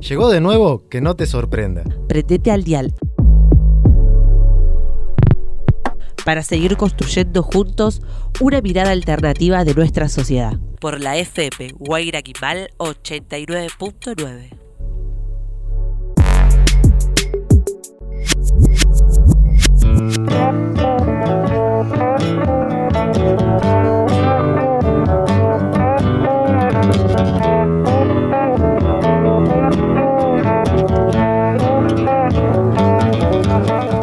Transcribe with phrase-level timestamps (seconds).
[0.00, 1.82] Llegó de nuevo, que no te sorprenda.
[2.08, 2.94] Prendete al dial.
[6.24, 8.02] Para seguir construyendo juntos
[8.40, 10.58] una mirada alternativa de nuestra sociedad.
[10.80, 14.66] Por la FM Guaira 89.9.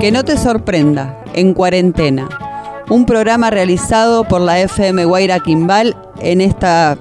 [0.03, 2.27] Que no te sorprenda, en cuarentena.
[2.89, 6.97] Un programa realizado por la FM Guaira Quimbal en esta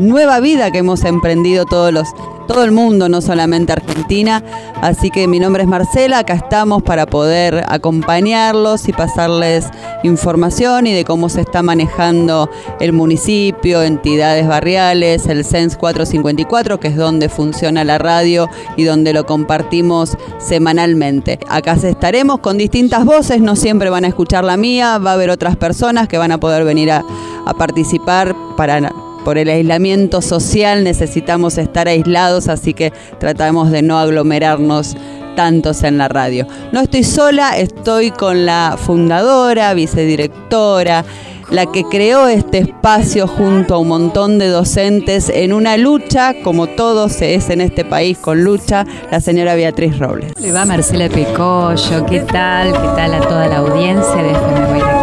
[0.00, 2.08] nueva vida que hemos emprendido todos los
[2.52, 4.42] todo el mundo, no solamente Argentina.
[4.82, 9.66] Así que mi nombre es Marcela, acá estamos para poder acompañarlos y pasarles
[10.02, 16.88] información y de cómo se está manejando el municipio, entidades barriales, el CENS 454, que
[16.88, 21.38] es donde funciona la radio y donde lo compartimos semanalmente.
[21.48, 25.30] Acá estaremos con distintas voces, no siempre van a escuchar la mía, va a haber
[25.30, 27.02] otras personas que van a poder venir a,
[27.46, 28.92] a participar para
[29.24, 34.96] por el aislamiento social necesitamos estar aislados, así que tratamos de no aglomerarnos
[35.36, 36.46] tantos en la radio.
[36.72, 41.04] No estoy sola, estoy con la fundadora, vicedirectora,
[41.50, 46.66] la que creó este espacio junto a un montón de docentes en una lucha, como
[46.66, 50.32] todo se es en este país con lucha, la señora Beatriz Robles.
[50.40, 52.72] Le va Marcela Pecollo, ¿qué tal?
[52.72, 55.01] ¿Qué tal a toda la audiencia de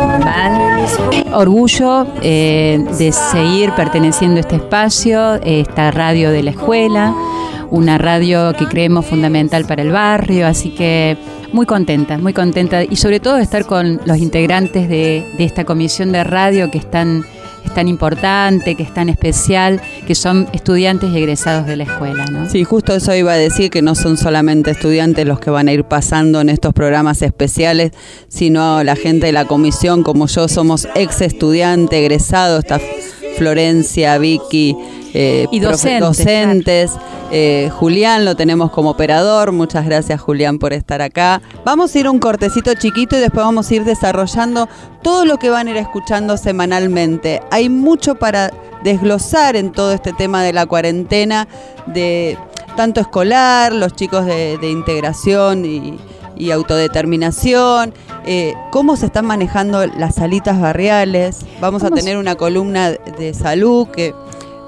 [1.33, 7.15] Orgullo eh, de seguir perteneciendo a este espacio, esta radio de la escuela,
[7.69, 11.17] una radio que creemos fundamental para el barrio, así que
[11.53, 15.65] muy contenta, muy contenta y sobre todo de estar con los integrantes de, de esta
[15.65, 17.23] comisión de radio que están
[17.65, 22.25] es tan importante, que es tan especial, que son estudiantes y egresados de la escuela.
[22.25, 22.49] ¿no?
[22.49, 25.73] Sí, justo eso iba a decir, que no son solamente estudiantes los que van a
[25.73, 27.91] ir pasando en estos programas especiales,
[28.27, 32.79] sino la gente de la comisión, como yo, somos ex estudiantes, egresados, está
[33.37, 34.75] Florencia, Vicky,
[35.13, 36.91] eh, y docentes.
[37.31, 39.51] Eh, Julián lo tenemos como operador.
[39.51, 41.41] Muchas gracias Julián por estar acá.
[41.63, 44.67] Vamos a ir un cortecito chiquito y después vamos a ir desarrollando
[45.03, 47.41] todo lo que van a ir escuchando semanalmente.
[47.51, 48.51] Hay mucho para
[48.83, 51.47] desglosar en todo este tema de la cuarentena,
[51.85, 52.37] de
[52.75, 55.99] tanto escolar, los chicos de, integración y,
[56.51, 57.93] autodeterminación,
[58.25, 61.41] eh, cómo se están manejando las salitas barriales.
[61.59, 64.13] Vamos a tener una columna de salud que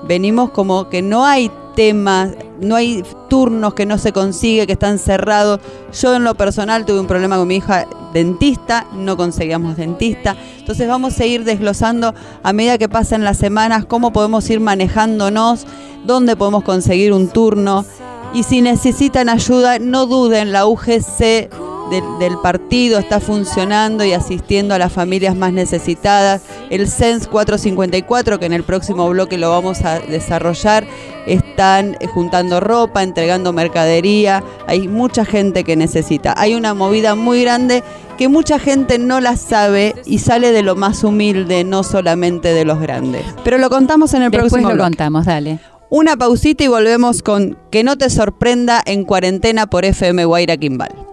[0.08, 5.00] venimos como que no hay temas, no hay turnos que no se consigue, que están
[5.00, 5.60] cerrados.
[6.00, 10.36] Yo en lo personal tuve un problema con mi hija dentista, no conseguíamos dentista.
[10.60, 12.14] Entonces vamos a ir desglosando
[12.44, 15.66] a medida que pasen las semanas cómo podemos ir manejándonos,
[16.06, 17.86] dónde podemos conseguir un turno.
[18.34, 21.50] Y si necesitan ayuda, no duden, la UGC
[21.92, 26.42] del, partido está funcionando y asistiendo a las familias más necesitadas.
[26.70, 30.86] El CENS 454, que en el próximo bloque lo vamos a desarrollar,
[31.28, 34.44] están eh, juntando ropa, entregando mercadería.
[34.68, 36.34] Hay mucha gente que necesita.
[36.38, 37.84] Hay una movida muy grande
[38.18, 42.66] que mucha gente no la sabe y sale de lo más humilde, no solamente de
[42.66, 43.24] los grandes.
[43.44, 45.60] Pero lo contamos en el Después próximo lo contamos, dale.
[45.90, 51.11] Una pausita y volvemos con Que no te sorprenda en cuarentena por FM Guaira Kimbal.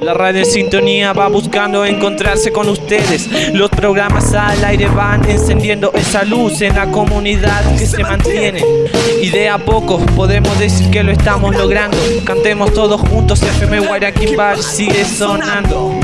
[0.00, 3.52] La radio sintonía va buscando encontrarse con ustedes.
[3.52, 8.62] Los programas al aire van encendiendo esa luz en la comunidad que se mantiene.
[9.20, 11.96] Y de a poco podemos decir que lo estamos logrando.
[12.24, 13.80] Cantemos todos juntos, FM
[14.36, 15.98] Bar sigue sonando.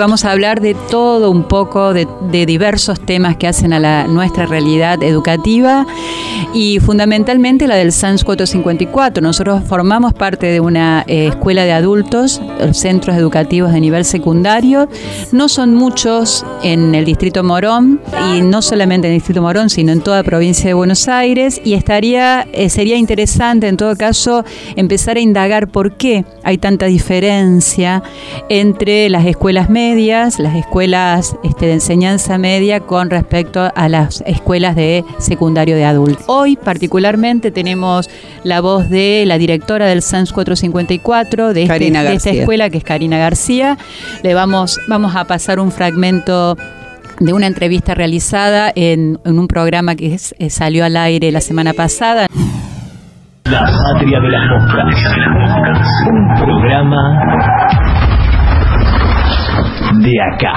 [0.00, 2.06] Vamos a hablar de todo un poco, de,
[2.46, 5.86] diversos temas que hacen a la, nuestra realidad educativa
[6.54, 9.22] y fundamentalmente la del SANS 454.
[9.22, 12.40] Nosotros formamos parte de una eh, escuela de adultos,
[12.72, 14.88] centros educativos de nivel secundario.
[15.32, 18.00] No son muchos en el distrito Morón
[18.34, 21.74] y no solamente en el distrito Morón, sino en toda provincia de Buenos Aires y
[21.74, 24.44] estaría eh, sería interesante en todo caso
[24.76, 28.02] empezar a indagar por qué hay tanta diferencia
[28.48, 34.76] entre las escuelas medias las escuelas este, de enseñanza media con respecto a las escuelas
[34.76, 36.24] de secundario de adultos.
[36.28, 38.08] Hoy particularmente tenemos
[38.44, 42.84] la voz de la directora del SANS 454 de, este, de esta escuela que es
[42.84, 43.78] Karina García.
[44.22, 46.56] Le vamos, vamos a pasar un fragmento
[47.18, 52.26] de una entrevista realizada en, un programa que eh, salió al aire la semana pasada.
[53.44, 55.86] La patria de las moscas.
[56.12, 57.20] Un programa
[60.00, 60.54] de acá.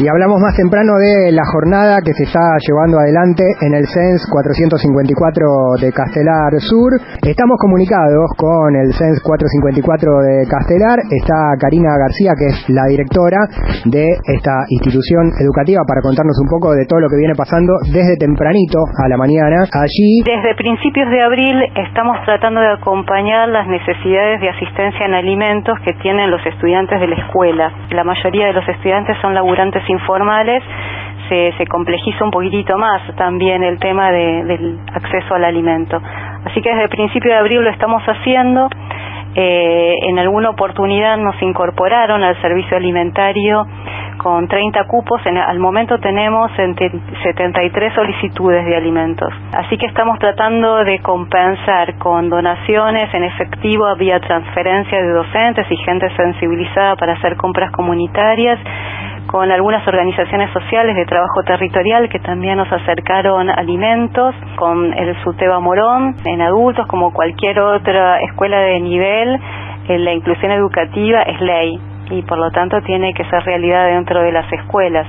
[0.00, 4.24] Y hablamos más temprano de la jornada que se está llevando adelante en el CENS
[4.32, 6.96] 454 de Castelar Sur.
[7.20, 11.04] Estamos comunicados con el CENS 454 de Castelar.
[11.04, 13.44] Está Karina García, que es la directora
[13.92, 18.16] de esta institución educativa, para contarnos un poco de todo lo que viene pasando desde
[18.16, 19.68] tempranito a la mañana.
[19.68, 20.24] Allí.
[20.24, 25.92] Desde principios de abril estamos tratando de acompañar las necesidades de asistencia en alimentos que
[26.00, 27.68] tienen los estudiantes de la escuela.
[27.92, 30.62] La mayoría de los estudiantes son laburantes informales,
[31.28, 36.00] se, se complejiza un poquitito más también el tema del acceso al alimento.
[36.44, 38.68] Así que desde el principio de abril lo estamos haciendo.
[39.34, 43.64] Eh, en alguna oportunidad nos incorporaron al servicio alimentario
[44.18, 45.20] con 30 cupos.
[45.24, 49.32] Al momento tenemos 73 solicitudes de alimentos.
[49.52, 55.76] Así que estamos tratando de compensar con donaciones en efectivo vía transferencia de docentes y
[55.78, 58.58] gente sensibilizada para hacer compras comunitarias
[59.26, 65.60] con algunas organizaciones sociales de trabajo territorial que también nos acercaron alimentos, con el SUTEBA
[65.60, 69.40] Morón en adultos, como cualquier otra escuela de nivel,
[69.88, 74.32] la inclusión educativa es ley y por lo tanto tiene que ser realidad dentro de
[74.32, 75.06] las escuelas.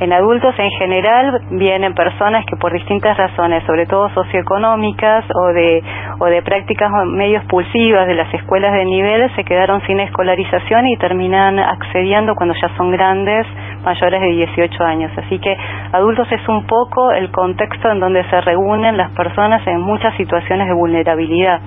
[0.00, 5.82] En adultos en general vienen personas que por distintas razones, sobre todo socioeconómicas o de,
[6.18, 10.96] o de prácticas medio expulsivas de las escuelas de nivel, se quedaron sin escolarización y
[10.96, 13.46] terminan accediendo cuando ya son grandes,
[13.84, 15.12] mayores de 18 años.
[15.18, 15.54] Así que
[15.92, 20.66] adultos es un poco el contexto en donde se reúnen las personas en muchas situaciones
[20.66, 21.60] de vulnerabilidad.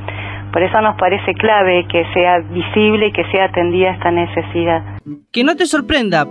[0.54, 4.84] Por eso nos parece clave que sea visible y que sea atendida esta necesidad.
[5.32, 6.28] Que no te sorprenda.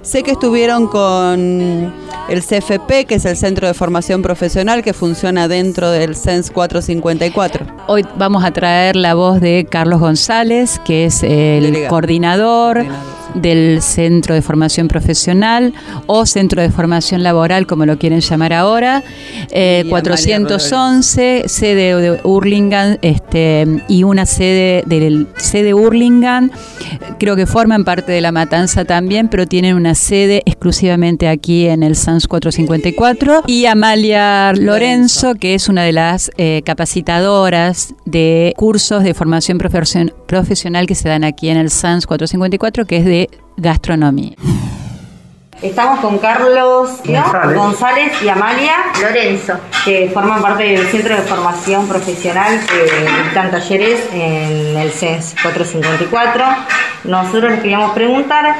[0.00, 1.92] Sé que estuvieron con
[2.30, 7.66] el CFP, que es el Centro de Formación Profesional, que funciona dentro del CENS 454.
[7.88, 12.86] Hoy vamos a traer la voz de Carlos González, que es el coordinador
[13.34, 15.72] del Centro de Formación Profesional
[16.06, 19.02] o Centro de Formación Laboral, como lo quieren llamar ahora,
[19.88, 26.50] 411, eh, sede de Hurlingham este, y una sede del sede Hurlingham,
[27.18, 31.82] creo que forman parte de la matanza también, pero tienen una sede exclusivamente aquí en
[31.82, 39.02] el SANS 454, y Amalia Lorenzo, que es una de las eh, capacitadoras de cursos
[39.04, 44.34] de formación profesional que se dan aquí en el SANS 454, que es de gastronomía.
[45.60, 47.00] Estamos con Carlos
[47.54, 48.12] González.
[48.22, 49.54] y Amalia Lorenzo,
[49.84, 56.44] que forman parte del Centro de Formación Profesional que dictan talleres en el CES 454.
[57.04, 58.54] Nosotros les queríamos preguntar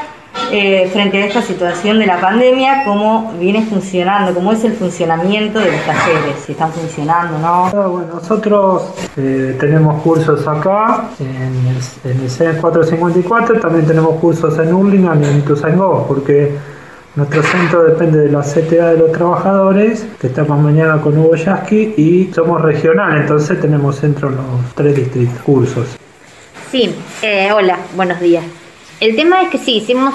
[0.50, 5.58] eh, frente a esta situación de la pandemia, cómo viene funcionando, cómo es el funcionamiento
[5.58, 7.66] de los talleres, si están funcionando, ¿no?
[7.66, 14.58] Ah, bueno, nosotros eh, tenemos cursos acá en el, en CES 454, también tenemos cursos
[14.58, 16.56] en Urlingan y en Tuzangó, porque
[17.14, 21.94] nuestro centro depende de la CTA de los trabajadores, que estamos mañana con Hugo Yasky,
[21.96, 25.98] y somos regional, entonces tenemos centro en los tres distritos, cursos.
[26.70, 28.44] Sí, eh, hola, buenos días.
[29.00, 30.14] El tema es que sí, hicimos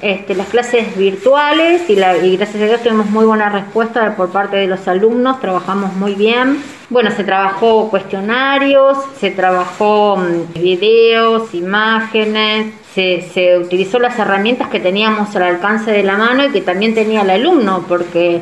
[0.00, 4.66] este, las clases virtuales y, gracias a Dios tuvimos muy buena respuesta por parte de
[4.66, 6.62] los alumnos, trabajamos muy bien.
[6.88, 14.80] Bueno, se trabajó cuestionarios, se trabajó mm, videos, imágenes, se, se utilizó las herramientas que
[14.80, 18.40] teníamos al alcance de la mano y que también tenía el alumno, porque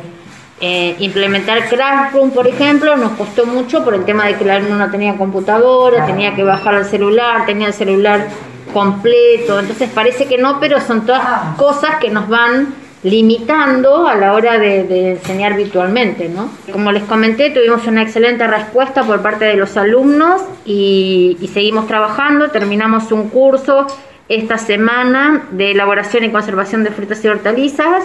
[0.61, 4.77] eh, implementar Classroom, por ejemplo, nos costó mucho por el tema de que el alumno
[4.77, 8.29] no tenía computadora, tenía que bajar al celular, tenía el celular
[8.73, 14.33] completo, entonces parece que no, pero son todas cosas que nos van limitando a la
[14.33, 16.51] hora de, enseñar virtualmente, ¿no?
[16.73, 22.49] Como les comenté, tuvimos una excelente respuesta por parte de los alumnos y, seguimos trabajando,
[22.51, 23.87] terminamos un curso
[24.29, 28.05] esta semana de elaboración y conservación de frutas y hortalizas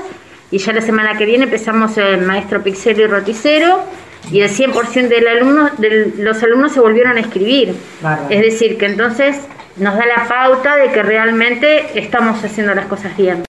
[0.50, 3.80] y ya la semana que viene empezamos el maestro pixero y roticero
[4.32, 7.76] y el 100% del alumno, de los alumnos se volvieron a escribir.
[8.30, 9.38] Es decir, que entonces
[9.80, 13.44] nos da la pauta de que realmente estamos haciendo las cosas bien.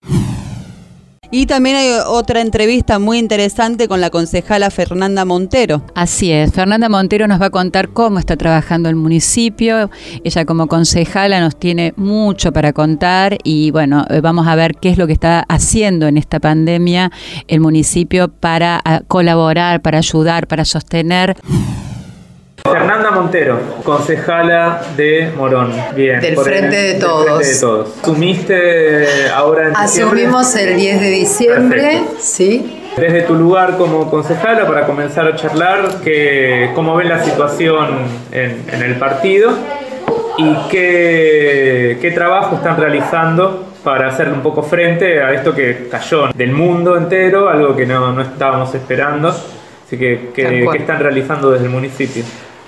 [1.30, 5.82] Y también hay otra entrevista muy interesante con la concejala Fernanda Montero.
[5.94, 9.90] Así es, Fernanda Montero nos va a contar cómo está trabajando el municipio.
[10.25, 14.88] Ella como concejala nos tiene mucho para contar y bueno, eh, vamos a ver qué
[14.88, 17.12] es lo que está haciendo en esta pandemia
[17.47, 21.37] el municipio para ah, colaborar, para ayudar, para sostener.
[22.72, 25.72] Fernanda Montero, concejala de Morón.
[25.94, 26.20] Bien.
[26.20, 27.25] Del frente, de, todos.
[27.25, 27.98] frente de Todos.
[28.02, 32.75] ¿Asumiste ahora en Asumimos el 10 de diciembre, sí.
[32.96, 37.88] Desde tu lugar como concejala, para comenzar a charlar, que, ¿cómo ven la situación
[38.32, 39.52] en, en el partido
[40.37, 46.28] y qué, qué trabajo están realizando para hacerle un poco frente a esto que cayó
[46.34, 49.28] del mundo entero, algo que no, no estábamos esperando?
[49.28, 52.22] Así que, ¿qué, ¿qué están realizando desde el municipio?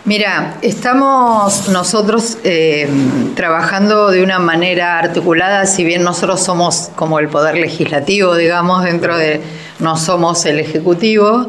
[0.06, 2.88] Mira, estamos nosotros eh,
[3.36, 9.18] trabajando de una manera articulada, si bien nosotros somos como el poder legislativo, digamos, dentro
[9.18, 9.42] de,
[9.78, 11.48] no somos el ejecutivo,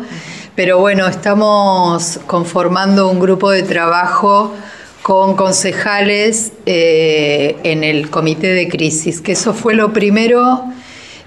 [0.53, 4.53] pero bueno, estamos conformando un grupo de trabajo
[5.01, 10.65] con concejales eh, en el comité de crisis, que eso fue lo primero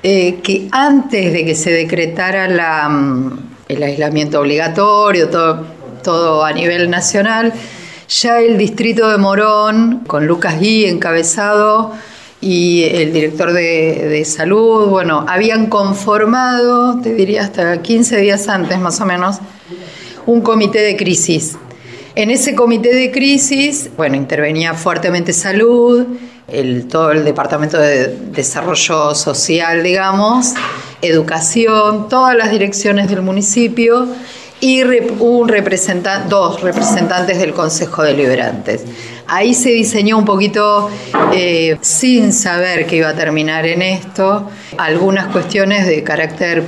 [0.02, 3.38] eh, que antes de que se decretara mm,
[3.68, 5.73] el aislamiento obligatorio, todo
[6.04, 7.52] todo a nivel nacional.
[8.08, 11.92] Ya el distrito de Morón, con Lucas Gui encabezado,
[12.40, 19.00] y el director de, salud, bueno, habían conformado, te diría hasta 15 días antes más
[19.00, 19.38] o menos,
[20.26, 21.56] un comité de crisis.
[22.14, 26.06] En ese comité de crisis, bueno, intervenía fuertemente salud,
[26.90, 30.52] todo el departamento de desarrollo social, digamos,
[31.00, 34.06] educación, todas las direcciones del municipio
[34.60, 34.82] y
[35.20, 38.84] un representante, dos representantes del Consejo Deliberantes.
[39.26, 40.90] Ahí se diseñó un poquito,
[41.32, 46.64] eh, sin saber que iba a terminar en esto, algunas cuestiones de carácter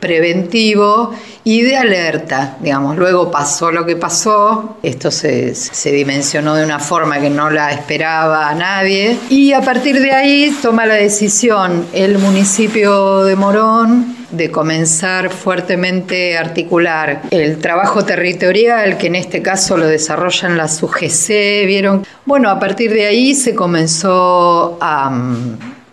[0.00, 1.12] preventivo
[1.44, 2.96] y de alerta, digamos.
[2.96, 7.72] Luego pasó lo que pasó, esto se, se, dimensionó de una forma que no la
[7.72, 14.17] esperaba a nadie y a partir de ahí toma la decisión el municipio de Morón
[14.30, 20.82] de comenzar fuertemente a articular el trabajo territorial, que en este caso lo desarrollan las
[20.82, 22.06] UGC, ¿vieron?
[22.26, 25.10] Bueno, a partir de ahí se comenzó a,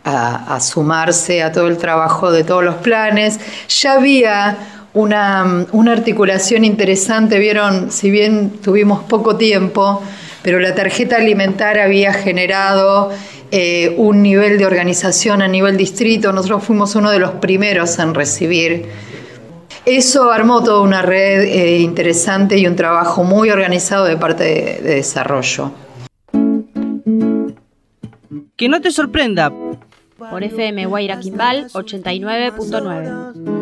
[0.03, 3.39] a, sumarse a todo el trabajo de todos los planes.
[3.69, 4.57] Ya había
[4.93, 10.01] una, una articulación interesante, vieron, si bien tuvimos poco tiempo,
[10.41, 13.11] pero la tarjeta alimentar había generado
[13.51, 16.31] eh, un nivel de organización a nivel distrito.
[16.31, 18.85] Nosotros fuimos uno de los primeros en recibir.
[19.85, 24.81] Eso armó toda una red eh, interesante y un trabajo muy organizado de parte de,
[24.81, 25.71] de desarrollo.
[28.55, 29.51] Que no te sorprenda.
[30.17, 33.54] Por FM Guaira Quimbal 89.9.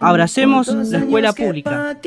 [0.00, 1.98] Abracemos la escuela pública.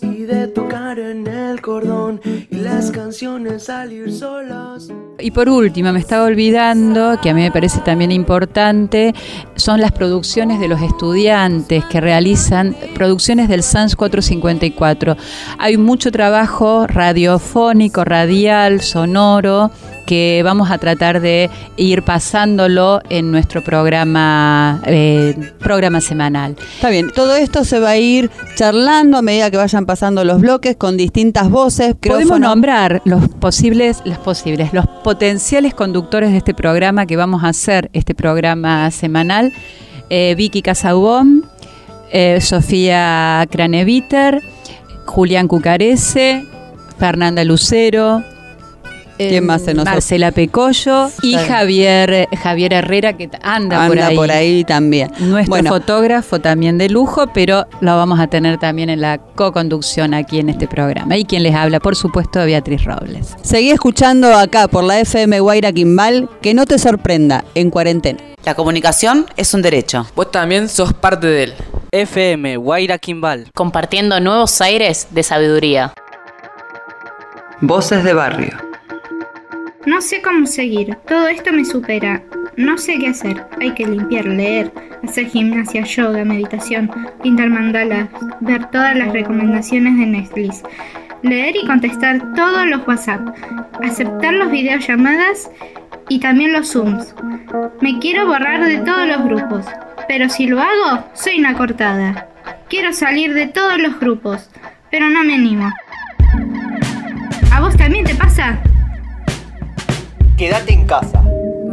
[0.00, 4.88] Y de tocar en el cordón y las canciones salir solas.
[5.18, 9.14] Y por último, me estaba olvidando, que a mí me parece también importante,
[9.54, 15.16] son las producciones de los estudiantes que realizan producciones del SANS 454.
[15.58, 19.70] Hay mucho trabajo radiofónico, radial, sonoro,
[20.06, 26.56] que vamos a tratar de ir pasándolo en nuestro programa, eh, programa semanal.
[26.76, 30.40] Está bien, todo esto se va a ir charlando a medida que vayan pasando los
[30.40, 31.94] bloques con distintas voces.
[31.94, 37.48] Podemos nombrar los posibles, los posibles, los potenciales conductores de este programa que vamos a
[37.48, 39.52] hacer, este programa semanal.
[40.08, 41.44] Eh, Vicky Casaubón,
[42.12, 44.40] eh, Sofía Craneviter,
[45.04, 46.46] Julián Cucarese,
[46.98, 48.22] Fernanda Lucero,
[49.16, 54.16] ¿Quién más se nos Marcela Pecollo y Javier Javier Herrera que anda, por ahí.
[54.16, 55.10] por ahí también.
[55.18, 60.38] Nuestro fotógrafo también de lujo, pero lo vamos a tener también en la co-conducción aquí
[60.38, 61.16] en este programa.
[61.16, 63.34] Y quien les habla, por supuesto, Beatriz Robles.
[63.42, 68.18] Seguí escuchando acá por la FM Guaira Quimbal, que no te sorprenda, en cuarentena.
[68.44, 70.06] La comunicación es un derecho.
[70.14, 71.54] Vos también sos parte de él.
[71.90, 73.50] FM Guaira Quimbal.
[73.54, 75.92] Compartiendo nuevos aires de sabiduría.
[77.60, 78.65] Voces de barrio.
[79.86, 82.20] No sé cómo seguir, todo esto me supera.
[82.56, 83.46] No sé qué hacer.
[83.60, 84.72] Hay que limpiar, leer,
[85.04, 86.90] hacer gimnasia, yoga, meditación,
[87.22, 88.08] pintar mandalas,
[88.40, 90.64] ver todas las recomendaciones de Netflix,
[91.22, 93.28] leer y contestar todos los WhatsApp,
[93.80, 95.52] aceptar los videollamadas
[96.08, 97.14] y también los Zooms.
[97.80, 99.66] Me quiero borrar de todos los grupos,
[100.08, 102.28] pero si lo hago, soy una cortada.
[102.68, 104.50] Quiero salir de todos los grupos,
[104.90, 105.70] pero no me animo.
[107.52, 108.60] ¿A vos también te pasa?
[110.36, 111.22] Quédate en casa.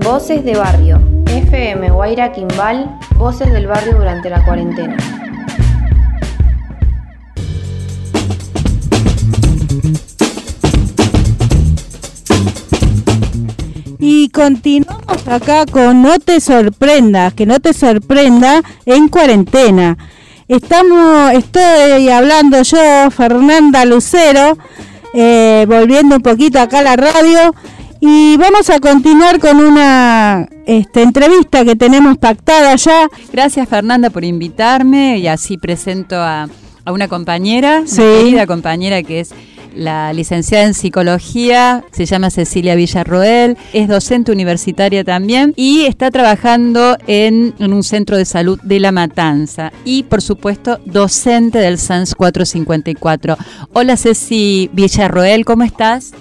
[0.05, 1.01] Voces de barrio.
[1.27, 2.97] FM Guaira Quimbal.
[3.17, 4.95] Voces del barrio durante la cuarentena.
[13.99, 19.97] Y continuamos acá con No te sorprendas, que no te sorprenda en cuarentena.
[20.47, 24.57] Estamos, estoy hablando yo, Fernanda Lucero,
[25.13, 27.53] eh, volviendo un poquito acá a la radio
[28.05, 33.07] y vamos a continuar con una este, entrevista que tenemos pactada ya.
[33.31, 36.49] Gracias Fernanda por invitarme y así presento a,
[36.83, 38.01] a una compañera, Sí.
[38.01, 39.29] una querida compañera que es
[39.73, 46.97] la licenciada en psicología, se llama Cecilia Villarroel, es docente universitaria también y está trabajando
[47.07, 52.15] en, en un centro de salud de La Matanza y por supuesto docente del SANS
[52.15, 53.37] 454.
[53.71, 56.11] Hola Ceci Villarroel, ¿cómo estás?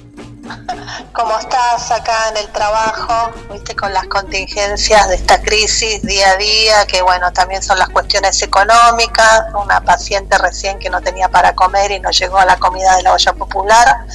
[1.12, 3.32] ¿Cómo estás acá en el trabajo?
[3.52, 3.76] ¿Viste?
[3.76, 8.42] Con las contingencias de esta crisis día a día, que bueno, también son las cuestiones
[8.42, 9.44] económicas.
[9.54, 13.02] Una paciente recién que no tenía para comer y no llegó a la comida de
[13.02, 14.06] la olla popular.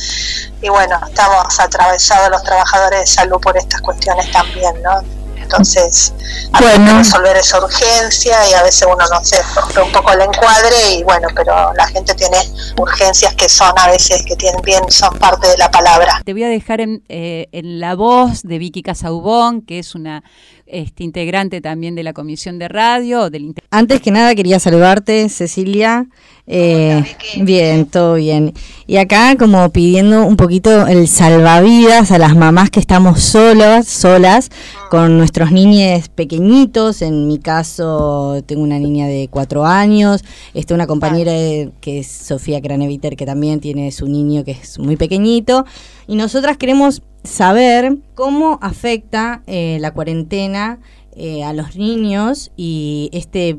[0.62, 5.17] Y bueno, estamos atravesados los trabajadores de salud por estas cuestiones también, ¿no?
[5.42, 6.14] Entonces,
[6.54, 9.40] hay que resolver esa urgencia y a veces uno no sé,
[9.82, 12.38] un poco el encuadre y bueno, pero la gente tiene
[12.78, 16.22] urgencias que son a veces que tienen bien, son parte de la palabra.
[16.26, 20.24] Te voy a dejar en, eh, en la voz de Vicky Casaubón, que es una
[20.68, 23.30] este, integrante también de la comisión de radio.
[23.30, 26.08] Del inter- Antes que nada quería saludarte, Cecilia.
[26.50, 27.04] Eh,
[27.42, 28.54] bien, todo bien.
[28.86, 34.50] Y acá como pidiendo un poquito el salvavidas a las mamás que estamos solas, solas,
[34.90, 37.02] con nuestros niños pequeñitos.
[37.02, 40.24] En mi caso tengo una niña de cuatro años.
[40.54, 44.80] Está una compañera de- que es Sofía Craneviter, que también tiene su niño que es
[44.80, 45.66] muy pequeñito.
[46.08, 50.80] Y nosotras queremos saber cómo afecta eh, la cuarentena
[51.16, 53.58] eh, a los niños y este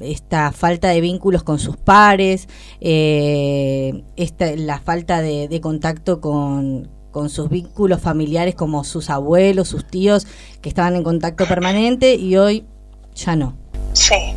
[0.00, 2.48] esta falta de vínculos con sus pares,
[2.80, 9.68] eh, esta, la falta de, de contacto con, con sus vínculos familiares como sus abuelos,
[9.68, 10.26] sus tíos,
[10.60, 12.66] que estaban en contacto permanente y hoy
[13.14, 13.56] ya no.
[13.92, 14.34] Sí,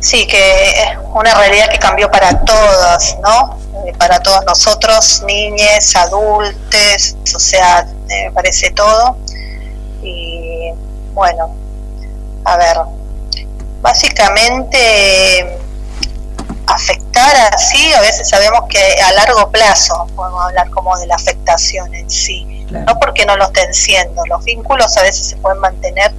[0.00, 3.58] sí, que es una realidad que cambió para todos, ¿no?
[3.86, 9.16] Eh, Para todos nosotros, niñes, adultos, o sea, me parece todo.
[10.02, 10.72] Y
[11.12, 11.54] bueno,
[12.44, 12.78] a ver,
[13.82, 15.58] básicamente
[16.66, 21.94] afectar así, a veces sabemos que a largo plazo podemos hablar como de la afectación
[21.94, 26.12] en sí, no porque no lo estén siendo, los vínculos a veces se pueden mantener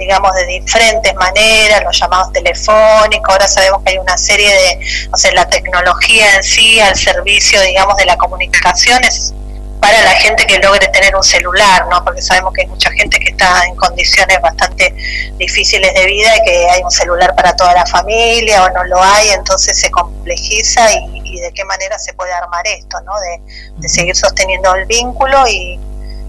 [0.00, 4.80] digamos, de diferentes maneras, los llamados telefónicos, ahora sabemos que hay una serie de,
[5.12, 9.32] o sea, la tecnología en sí al servicio, digamos, de la comunicación es
[9.80, 12.04] para la gente que logre tener un celular, ¿no?
[12.04, 14.94] Porque sabemos que hay mucha gente que está en condiciones bastante
[15.36, 19.02] difíciles de vida y que hay un celular para toda la familia o no lo
[19.02, 23.12] hay, entonces se complejiza y, y de qué manera se puede armar esto, ¿no?
[23.20, 23.40] De,
[23.76, 25.78] de seguir sosteniendo el vínculo y,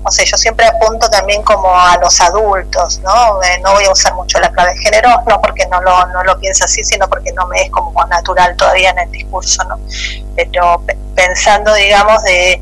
[0.03, 3.41] no sé, yo siempre apunto también como a los adultos, ¿no?
[3.43, 6.23] Eh, no voy a usar mucho la clave de género, no porque no lo, no
[6.23, 9.79] lo pienso así, sino porque no me es como natural todavía en el discurso, ¿no?
[10.35, 12.61] Pero pe- pensando, digamos, de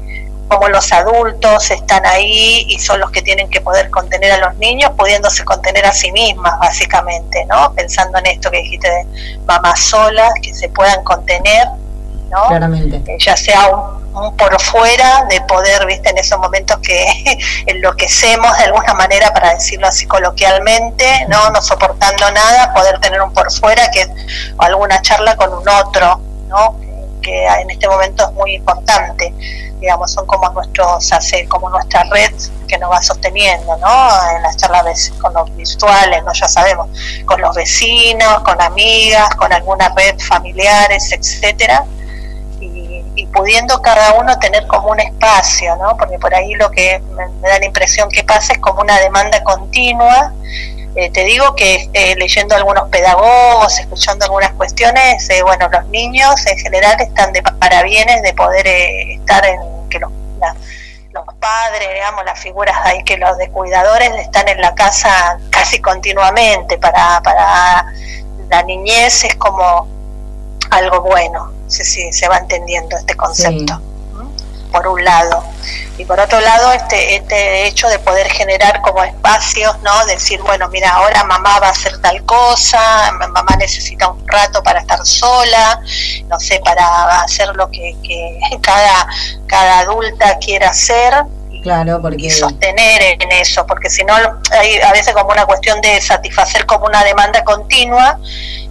[0.49, 4.55] cómo los adultos están ahí y son los que tienen que poder contener a los
[4.57, 7.71] niños, pudiéndose contener a sí mismas, básicamente, ¿no?
[7.73, 9.05] Pensando en esto que dijiste de
[9.45, 11.67] mamás solas, que se puedan contener,
[12.29, 12.47] ¿no?
[12.47, 13.03] Claramente.
[13.19, 17.05] Ya sea un, un por fuera de poder, viste, en esos momentos que
[17.67, 23.33] enloquecemos de alguna manera, para decirlo así coloquialmente, no, no soportando nada, poder tener un
[23.33, 24.09] por fuera que es
[24.57, 26.89] alguna charla con un otro, ¿no?
[27.21, 29.33] que en este momento es muy importante,
[29.79, 32.33] digamos, son como nuestros, hace como nuestra red
[32.67, 34.31] que nos va sosteniendo, ¿no?
[34.35, 36.33] En las charlas con los virtuales, ¿no?
[36.33, 36.87] Ya sabemos,
[37.25, 41.85] con los vecinos, con amigas, con alguna red familiares, etcétera,
[43.19, 45.95] y, pudiendo cada uno tener como un espacio, ¿no?
[45.97, 49.43] Porque por ahí lo que me, da la impresión que pasa es como una demanda
[49.43, 50.33] continua.
[50.95, 56.45] Eh, te digo que eh, leyendo algunos pedagogos, escuchando algunas cuestiones, eh, bueno, los niños
[56.47, 60.11] en general están de parabienes de poder eh, estar en que los,
[61.11, 65.79] los padres, digamos, las figuras ahí que los de cuidadores están en la casa casi
[65.79, 67.85] continuamente para, para
[68.49, 69.87] la niñez es como
[70.71, 73.81] algo bueno, sé si se va entendiendo este concepto.
[74.71, 75.43] por un lado.
[75.97, 80.05] Y por otro lado, este, este hecho de poder generar como espacios, ¿no?
[80.05, 82.79] Decir, bueno, mira, ahora mamá va a hacer tal cosa,
[83.11, 85.81] mamá necesita un rato para estar sola,
[86.27, 89.07] no sé, para hacer lo que, que cada,
[89.47, 91.25] cada adulta quiera hacer,
[91.61, 92.27] Claro, porque...
[92.27, 94.13] y sostener en eso, porque si no
[94.51, 98.17] hay a veces como una cuestión de satisfacer como una demanda continua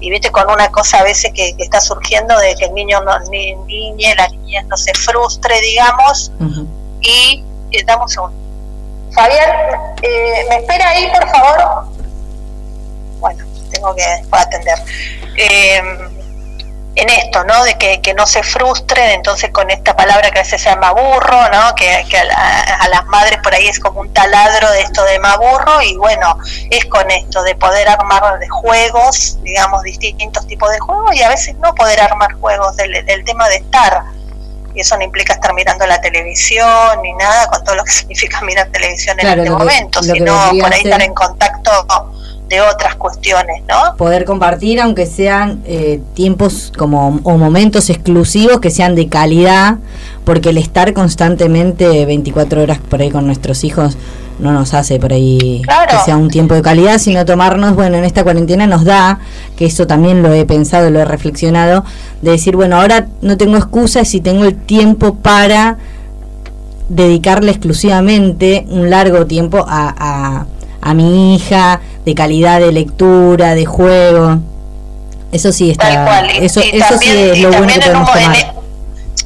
[0.00, 3.00] y viste con una cosa a veces que, que está surgiendo de que el niño
[3.02, 6.32] no, ni niñe, la niña no se frustre, digamos,
[7.00, 8.48] y eh, damos un
[9.12, 9.50] Fabián,
[10.02, 11.84] eh, ¿me espera ahí, por favor?
[13.20, 14.78] Bueno, tengo que atender.
[15.36, 15.82] Eh,
[17.00, 17.64] en esto, ¿no?
[17.64, 20.92] De que, que no se frustren, entonces con esta palabra que a veces se llama
[20.92, 21.74] burro, ¿no?
[21.74, 25.18] Que, que a, a las madres por ahí es como un taladro de esto de
[25.18, 26.36] maburro y bueno,
[26.70, 31.28] es con esto de poder armar de juegos, digamos, distintos tipos de juegos y a
[31.28, 34.02] veces no poder armar juegos del, del tema de estar.
[34.74, 38.40] Y eso no implica estar mirando la televisión ni nada con todo lo que significa
[38.42, 41.14] mirar televisión Claro, en este lo que- momento, que sino por ahí ser- estar en
[41.14, 41.86] contacto
[42.48, 43.96] de otras cuestiones, ¿no?
[43.96, 49.78] poder compartir, aunque sean eh, tiempos como o momentos exclusivos que sean de calidad,
[50.24, 53.96] porque el estar constantemente 24 horas por ahí con nuestros hijos
[54.38, 55.90] no nos hace por ahí Claro.
[55.90, 59.18] que sea un tiempo de calidad, sino tomarnos, bueno, en esta cuarentena nos da,
[59.56, 61.84] que eso también lo he pensado, lo he reflexionado,
[62.22, 65.78] de decir, bueno, ahora no tengo excusas y tengo el tiempo para
[66.88, 70.46] dedicarle exclusivamente un largo tiempo a, a,
[70.82, 74.38] a mi hija, de calidad de lectura, de juego.
[75.32, 76.30] Eso sí está, Tal cual.
[76.30, 78.36] Y- eso, y eso también- sí es lo bueno que podemos mo- tomar.
[78.36, 78.58] en-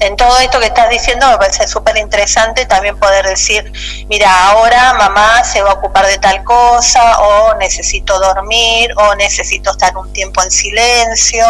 [0.01, 3.71] en todo esto que estás diciendo me parece súper interesante también poder decir,
[4.09, 9.71] mira, ahora mamá se va a ocupar de tal cosa, o necesito dormir, o necesito
[9.71, 11.45] estar un tiempo en silencio,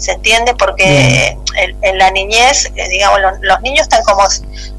[0.00, 0.54] ¿se entiende?
[0.54, 4.22] Porque en, en la niñez, eh, digamos, los, los niños están como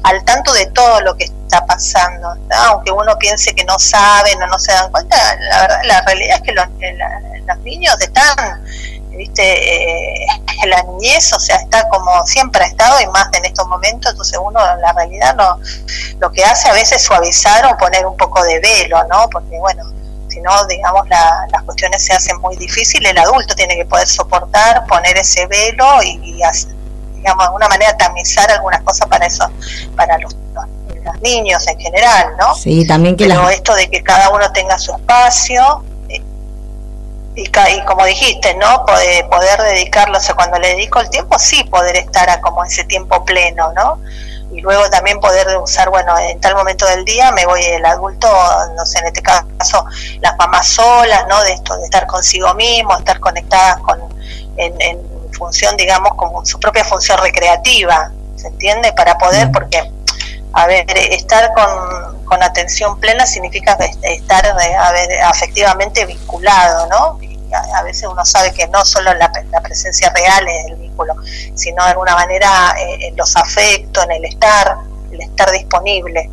[0.02, 2.56] al tanto de todo lo que está pasando, ¿no?
[2.68, 6.36] aunque uno piense que no saben o no se dan cuenta, la, verdad, la realidad
[6.36, 7.20] es que los, eh, la-
[7.54, 8.64] los niños están
[9.10, 9.42] viste
[10.22, 10.26] eh,
[10.68, 14.38] la niñez o sea está como siempre ha estado y más en estos momentos entonces
[14.42, 15.58] uno en la realidad no
[16.18, 19.58] lo que hace a veces es suavizar o poner un poco de velo no porque
[19.58, 19.82] bueno
[20.32, 24.06] si no digamos la- las cuestiones se hacen muy difíciles el adulto tiene que poder
[24.06, 26.72] soportar poner ese velo y, y hacer,
[27.16, 29.48] digamos de alguna manera tamizar algunas cosas para eso
[29.96, 30.66] para los, los-
[31.04, 34.50] los niños en general no Sí, también que pero las, esto de que cada uno
[34.52, 36.22] tenga su espacio eh,
[37.34, 38.84] y, y como dijiste, ¿no?
[38.86, 42.62] Poder, poder dedicarlo, o sea, cuando le dedico el tiempo, sí poder estar a como
[42.64, 43.98] ese tiempo pleno, ¿no?
[44.52, 48.28] Y luego también poder usar, bueno, en tal momento del día me voy el adulto,
[48.76, 49.84] no sé, en este caso,
[50.20, 51.42] las mamás solas, ¿no?
[51.42, 53.98] De esto, de estar consigo mismo, estar conectadas con,
[54.58, 55.00] en, en
[55.32, 58.92] función, digamos, como su propia función recreativa, ¿se entiende?
[58.92, 59.90] Para poder, porque
[60.52, 67.18] a ver, estar con, con atención plena significa est- estar a ver, afectivamente vinculado, ¿no?
[67.54, 71.14] A, veces uno sabe que no solo la, la presencia real es el vínculo,
[71.54, 74.76] sino de alguna manera eh, en los afectos, en el estar,
[75.10, 76.30] el estar disponible.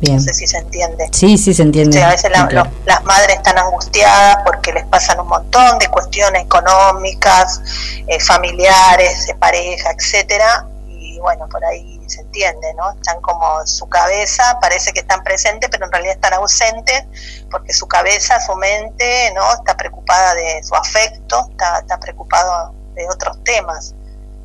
[0.00, 0.16] bien.
[0.16, 1.08] No sé si se entiende.
[1.12, 2.02] Sí, sí se entiende.
[2.02, 2.70] A veces la- Sí, claro.
[2.70, 7.60] lo- las madres están angustiadas porque les pasan un montón de cuestiones económicas,
[8.08, 12.90] eh, familiares, de pareja, etcétera, y bueno, por ahí se entiende, ¿no?
[12.92, 17.04] Están como su cabeza, parece que están presentes, pero en realidad están ausentes
[17.50, 19.52] porque su cabeza, su mente, ¿no?
[19.52, 23.94] Está preocupada de su afecto, está, está preocupado de otros temas.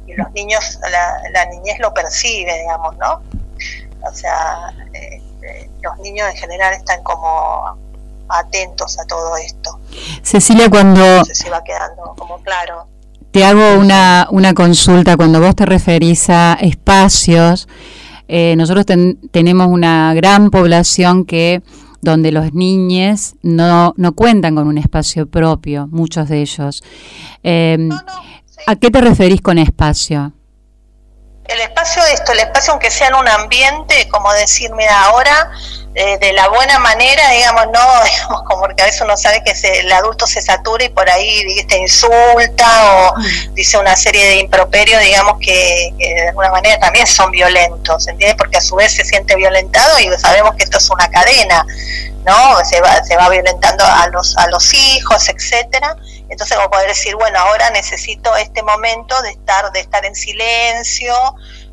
[0.05, 3.21] Y los niños, la, la niñez lo percibe, digamos, ¿no?
[4.01, 7.77] O sea, eh, eh, los niños en general están como
[8.29, 9.79] atentos a todo esto.
[10.23, 12.87] Cecilia, cuando No sé si va quedando como claro.
[13.37, 17.67] Te hago una, una consulta, cuando vos te referís a espacios,
[18.27, 21.61] eh, nosotros ten- tenemos una gran población que
[22.01, 26.81] donde los niños no, no cuentan con un espacio propio, muchos de ellos.
[27.43, 27.89] Eh,
[28.65, 30.33] ¿A qué te referís con espacio?
[31.47, 35.49] El espacio esto, el espacio aunque sea en un ambiente, como decir, mira, ahora
[35.95, 39.55] eh, de la buena manera, digamos, no, digamos, como porque a veces uno sabe que
[39.55, 43.15] se- el adulto se satura y por ahí te insulta o
[43.53, 48.35] dice una serie de improperios, digamos, que, que de alguna manera también son violentos, ¿entiendes?
[48.37, 51.65] Porque a su vez se siente violentado y sabemos que esto es una cadena,
[52.25, 52.63] ¿no?
[52.65, 55.95] Se va, se va violentando a los, a los hijos, etcétera.
[56.29, 61.15] Entonces, como poder decir, bueno, ahora necesito este momento de estar, de estar en silencio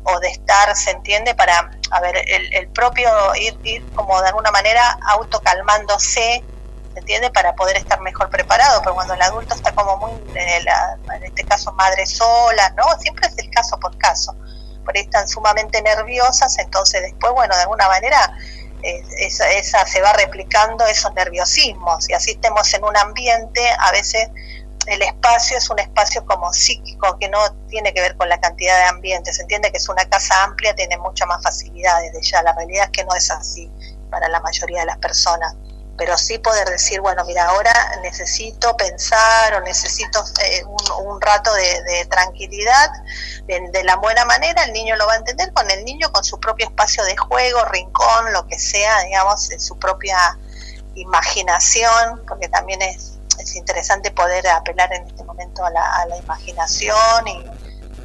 [0.03, 1.35] o de estar, ¿se entiende?
[1.35, 6.45] Para, a ver, el, el propio ir, ir como de alguna manera autocalmándose,
[6.93, 7.31] ¿se entiende?
[7.31, 11.23] Para poder estar mejor preparado, pero cuando el adulto está como muy, eh, la- en
[11.25, 12.83] este caso, madre sola, ¿no?
[12.99, 14.35] Siempre es el caso por caso.
[14.85, 18.31] por ahí están sumamente nerviosas, entonces después, bueno, de alguna manera
[19.19, 24.29] esa, esa se va replicando esos nerviosismos y así estemos en un ambiente, a veces
[24.87, 28.77] el espacio es un espacio como psíquico que no tiene que ver con la cantidad
[28.77, 29.35] de ambientes.
[29.37, 32.43] Se entiende que es una casa amplia, tiene muchas más facilidades de ya.
[32.43, 33.71] La realidad es que no es así
[34.11, 35.55] para la mayoría de las personas.
[35.97, 42.05] Pero sí poder decir, bueno, mira, ahora necesito pensar o necesito eh, un, rato de,
[42.09, 42.91] tranquilidad
[43.45, 46.23] de, de, la buena manera, el niño lo va a entender con el niño, con
[46.23, 50.37] su propio espacio de juego, rincón, lo que sea, digamos, en su propia
[50.95, 57.45] imaginación, porque también es es interesante poder apelar en este momento a la, imaginación y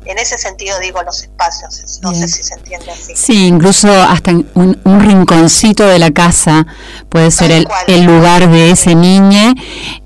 [0.04, 3.12] en ese sentido digo los espacios, no sé si se entiende así.
[3.14, 6.66] Sí, incluso hasta un, un rinconcito de la casa
[7.08, 9.54] puede ser el, el, lugar de ese niño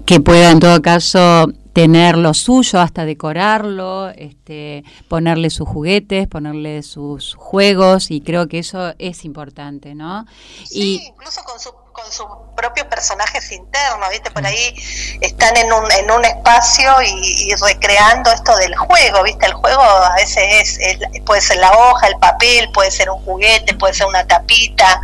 [0.04, 6.83] que pueda en todo caso tener lo suyo, hasta decorarlo, este, ponerle sus juguetes, ponerle
[6.83, 10.24] sus juegos y creo que eso es importante, ¿no?
[10.64, 12.26] Sí, y, incluso con su con sus
[12.57, 14.28] propios personajes internos, ¿viste?
[14.33, 14.74] Por ahí
[15.20, 19.46] están en un, en un espacio y, recreando esto del juego, ¿viste?
[19.46, 23.74] El juego a veces es, puede ser la hoja, el papel, puede ser un juguete,
[23.74, 25.00] puede ser una tapita.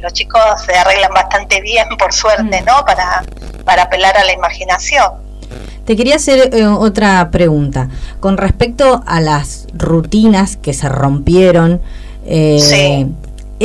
[0.00, 2.84] Los chicos se arreglan bastante bien, por suerte, ¿no?
[2.84, 3.24] Para,
[3.64, 5.14] para apelar a la imaginación.
[5.84, 7.88] Te quería hacer eh, otra pregunta.
[8.20, 11.82] Con respecto a las rutinas que se rompieron,
[12.24, 13.12] eh, sí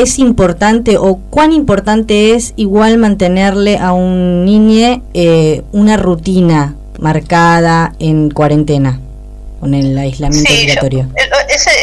[0.01, 7.93] es importante o cuán importante es igual mantenerle a un niño eh, una rutina marcada
[7.99, 8.99] en cuarentena
[9.59, 11.07] con el aislamiento obligatorio?
[11.15, 11.29] Eh,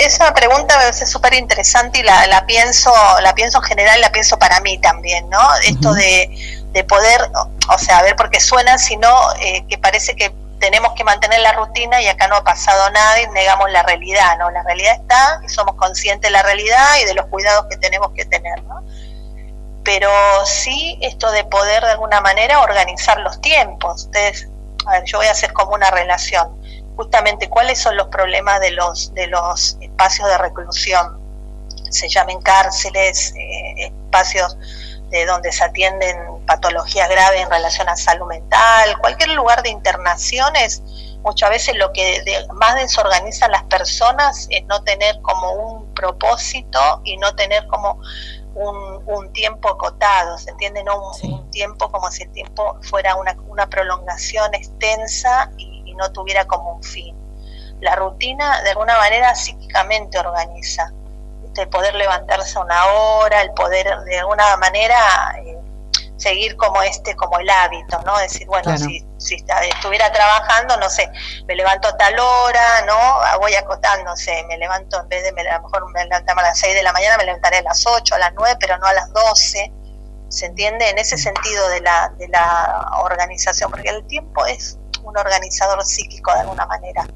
[0.06, 4.38] esa, pregunta es súper interesante y la, la, pienso la pienso en general, la pienso
[4.38, 5.40] para mí también, ¿no?
[5.66, 6.30] Esto de,
[6.72, 7.20] de poder,
[7.68, 9.08] o sea, a ver, porque suena, sino
[9.40, 13.20] eh, que parece que tenemos que mantener la rutina y acá no ha pasado nada
[13.20, 14.50] y negamos la realidad, ¿no?
[14.50, 18.10] La realidad está y somos conscientes de la realidad y de los cuidados que tenemos
[18.12, 18.82] que tener, ¿no?
[19.84, 20.10] Pero
[20.46, 24.06] sí esto de poder de alguna manera organizar los tiempos.
[24.06, 24.48] Entonces,
[24.86, 26.56] a ver, yo voy a hacer como una relación.
[26.96, 31.20] Justamente cuáles son los problemas de los, de los espacios de reclusión.
[31.90, 34.56] Se llamen cárceles, eh, espacios
[35.14, 40.82] de donde se atienden patologías graves en relación a salud mental, cualquier lugar de internaciones,
[41.22, 42.20] muchas veces lo que
[42.54, 48.00] más desorganiza a las personas es no tener como un propósito y no tener como
[48.56, 50.82] un, tiempo acotado, ¿se entiende?
[50.82, 56.10] No un, tiempo como si el tiempo fuera una, una prolongación extensa y, y no
[56.12, 57.16] tuviera como un fin.
[57.80, 60.92] La rutina de alguna manera psíquicamente organiza
[61.62, 64.96] el poder levantarse una hora, el poder de alguna manera
[65.44, 65.58] eh,
[66.16, 68.16] seguir como este, como el hábito, ¿no?
[68.18, 71.08] Decir, bueno, si, si estuviera trabajando, no sé,
[71.46, 72.96] me levanto a tal hora, ¿no?
[72.96, 76.44] Ah, voy acotando, no sé, me levanto en vez de, a lo mejor me levantamos
[76.44, 78.78] a las 6 de la mañana, me levantaré a las 8, a las 9, pero
[78.78, 79.72] no a las 12.
[80.28, 80.88] ¿Se entiende?
[80.88, 86.32] En ese sentido de la, de la organización, porque el tiempo es un organizador psíquico
[86.32, 87.06] de alguna manera.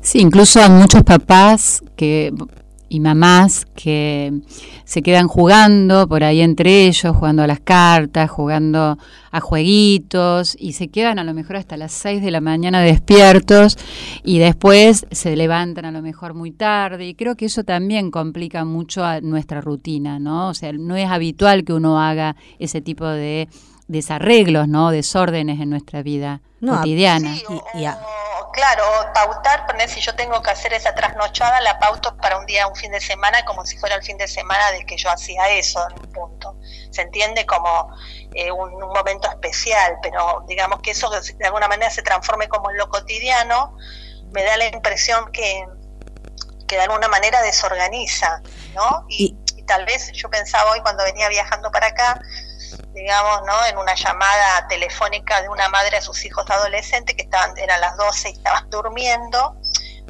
[0.00, 2.32] Sí, incluso hay muchos papás que
[2.92, 4.34] y mamás que
[4.84, 8.98] se quedan jugando por ahí entre ellos, jugando a las cartas, jugando
[9.30, 13.78] a jueguitos y se quedan a lo mejor hasta las 6 de la mañana despiertos
[14.22, 18.66] y después se levantan a lo mejor muy tarde y creo que eso también complica
[18.66, 20.48] mucho a nuestra rutina, ¿no?
[20.48, 23.48] O sea, no es habitual que uno haga ese tipo de
[23.88, 24.90] desarreglos, ¿no?
[24.90, 27.36] Desórdenes en nuestra vida cotidiana.
[27.74, 27.86] y,
[28.52, 28.84] claro,
[29.14, 32.76] pautar, poner si yo tengo que hacer esa trasnochada, la pauto para un día, un
[32.76, 35.84] fin de semana, como si fuera el fin de semana de que yo hacía eso,
[35.88, 36.56] en un punto.
[36.90, 37.90] Se entiende como
[38.34, 42.76] eh, un, momento especial, pero digamos que eso de alguna manera se transforme como en
[42.76, 43.76] lo cotidiano,
[44.32, 45.66] me da la impresión que,
[46.68, 48.42] que de alguna manera desorganiza,
[48.74, 49.06] ¿no?
[49.08, 49.36] y
[49.66, 52.20] tal vez yo pensaba hoy cuando venía viajando para acá,
[52.94, 53.64] digamos, ¿no?
[53.66, 57.96] En una llamada telefónica de una madre a sus hijos adolescentes que estaban, eran las
[57.96, 59.56] 12 y estaban durmiendo.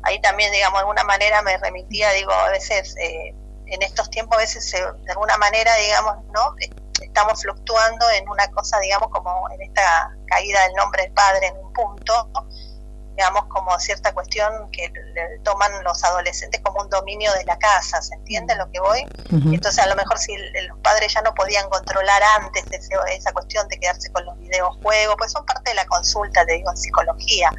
[0.03, 3.35] Ahí también, digamos, de alguna manera me remitía, digo, a veces, eh,
[3.67, 6.55] en estos tiempos, a veces, de alguna manera, digamos, ¿no?
[7.01, 11.57] Estamos fluctuando en una cosa, digamos, como en esta caída del nombre del padre en
[11.59, 12.31] un punto,
[13.17, 18.01] digamos, como cierta cuestión que le toman los adolescentes como un dominio de la casa,
[18.01, 19.07] ¿se entiende lo que voy?
[19.31, 22.65] Entonces, a lo mejor si los padres ya no podían controlar antes
[23.11, 26.71] esa cuestión de quedarse con los videojuegos, pues son parte de la consulta, te digo,
[26.71, 27.51] en psicología,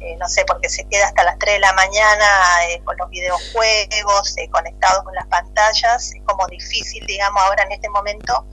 [0.00, 2.26] eh, no sé, porque se queda hasta las 3 de la mañana
[2.68, 7.72] eh, con los videojuegos, eh, conectado con las pantallas, es como difícil, digamos, ahora en
[7.72, 8.44] este momento,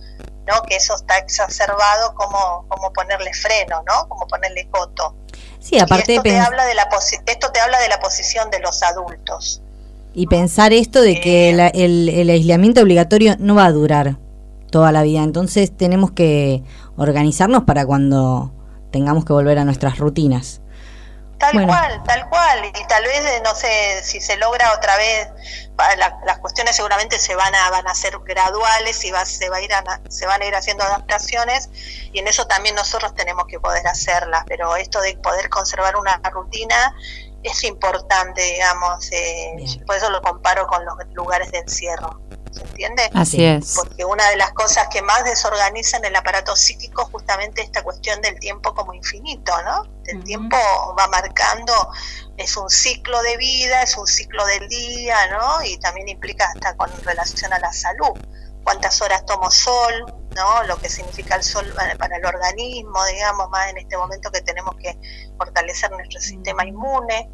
[0.45, 0.61] ¿no?
[0.63, 4.07] Que eso está exacerbado, como, como ponerle freno, ¿no?
[4.07, 5.15] Como ponerle coto.
[5.63, 6.89] Sí, aparte esto, te habla de la
[7.26, 9.62] esto te habla de la posición de los adultos.
[10.13, 14.17] Y pensar esto de que la- el, el aislamiento obligatorio no va a durar
[14.69, 15.23] toda la vida.
[15.23, 16.63] Entonces tenemos que
[16.97, 18.52] organizarnos para cuando
[18.91, 20.60] tengamos que volver a nuestras rutinas.
[21.43, 21.67] Tal Bueno.
[21.73, 22.65] cual, tal cual.
[22.65, 25.27] Y tal vez, eh, no sé, si se logra otra vez,
[25.97, 29.58] la- las cuestiones seguramente se van a, van a ser graduales y va, se, va
[29.58, 31.67] a ir a- se van a ir haciendo adaptaciones
[32.13, 34.45] y en eso también nosotros tenemos que poder hacerlas.
[34.47, 36.95] Pero esto de poder conservar una rutina
[37.43, 39.12] es importante, digamos.
[39.12, 42.21] eh, por eso lo comparo con los lugares de encierro.
[42.53, 43.09] ¿Se entiende?
[43.13, 43.75] Así es.
[43.75, 48.21] Porque una de las cosas que más desorganizan el aparato psíquico es justamente esta cuestión
[48.21, 49.83] del tiempo como infinito, ¿no?
[50.05, 50.57] El tiempo
[50.97, 51.73] va marcando,
[52.37, 55.63] es un ciclo de vida, es un ciclo del día, ¿no?
[55.63, 58.11] Y también implica hasta con relación a la salud.
[58.63, 60.63] Cuántas horas tomo sol, ¿no?
[60.63, 64.41] Lo que significa el sol para para el organismo, digamos, más en este momento que
[64.41, 64.97] tenemos que
[65.37, 67.29] fortalecer nuestro sistema inmune.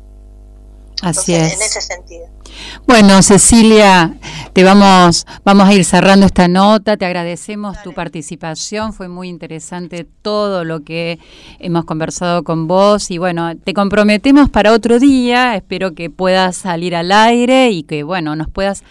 [1.02, 1.60] Así Entonces, es.
[1.60, 2.40] En ese sentido.
[2.88, 4.16] Bueno, Cecilia,
[4.54, 6.98] te vamos, vamos a ir cerrando esta nota.
[6.98, 8.94] Te agradecemos tu participación.
[8.94, 11.20] Fue muy interesante todo lo que
[11.60, 13.12] hemos conversado con vos.
[13.12, 15.56] Y bueno, te comprometemos para otro día.
[15.56, 18.84] Espero que puedas salir al aire y que, bueno, nos puedas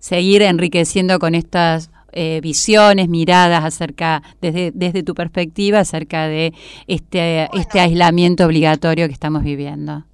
[0.00, 6.54] seguir enriqueciendo con estas eh, visiones, miradas acerca, desde, desde tu perspectiva, acerca de
[6.86, 10.04] este, este aislamiento obligatorio que estamos viviendo.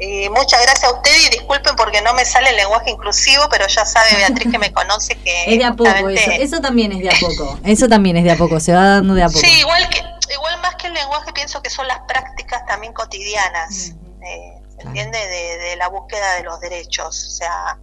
[0.00, 3.66] Y muchas gracias a usted y disculpen porque no me sale el lenguaje inclusivo, pero
[3.66, 6.30] ya sabe Beatriz que me conoce que Es de a poco eso.
[6.32, 7.58] Eso también es de a poco.
[7.64, 8.58] Eso también es de a poco.
[8.60, 9.38] Se va dando de a poco.
[9.40, 10.02] Sí, igual que
[10.32, 15.18] igual más que el lenguaje pienso que son las prácticas también cotidianas, eh, ¿se entiende?
[15.18, 17.78] De, de la búsqueda de los derechos, o sea,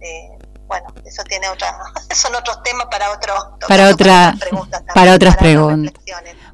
[0.00, 1.76] eh, bueno, eso tiene otra,
[2.14, 3.34] son otros temas para otro,
[3.66, 5.94] Para otra, preguntas también, para otras para preguntas.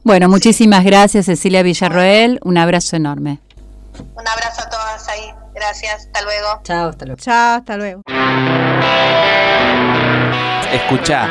[0.03, 2.39] Bueno, muchísimas gracias, Cecilia Villarroel.
[2.45, 3.39] Un abrazo enorme.
[3.99, 6.61] Un abrazo a todas ahí, gracias, hasta luego.
[6.65, 7.21] Chao, hasta luego.
[7.21, 8.03] Chao, hasta luego.
[10.73, 11.29] Escucha,